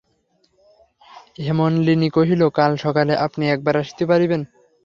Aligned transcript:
হেমনলিনী 1.39 2.09
কহিল, 2.09 2.41
কাল 2.57 2.71
সকালে 2.85 3.13
আপনি 3.25 3.43
একবার 3.47 3.75
আসিতে 3.77 4.03
পারিবেন? 4.05 4.41